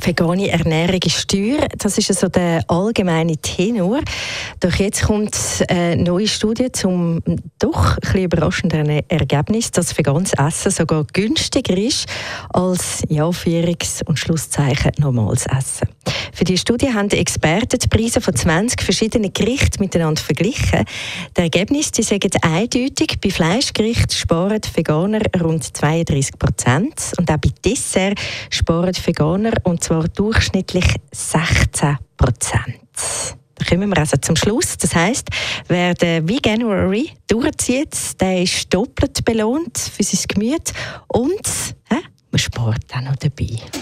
[0.00, 4.00] Vegane Ernährung ist teuer, das ist also der allgemeine Tenor.
[4.60, 5.36] Doch jetzt kommt
[5.68, 7.22] eine neue Studie zum
[7.58, 12.06] doch ein überraschenden Ergebnis, dass veganes Essen sogar günstiger ist
[12.50, 15.88] als ja, Führungs- und Schlusszeichen normales Essen.
[16.34, 20.84] Für die Studie haben die Experten die Preise von 20 verschiedenen Gerichten miteinander verglichen.
[21.36, 27.50] Die Ergebnisse die sagen eindeutig, bei Fleischgerichten sparen Veganer rund 32 Prozent und auch bei
[27.64, 28.18] Dessert
[28.48, 32.80] sparen Veganer und zwar durchschnittlich 16 Prozent.
[33.54, 34.78] Da kommen wir also zum Schluss.
[34.78, 35.28] Das heißt,
[35.68, 40.72] wer den Veganuary durchzieht, der ist doppelt belohnt für sein Gemüt
[41.08, 41.46] und
[41.90, 41.96] äh,
[42.30, 43.81] man spart auch noch dabei.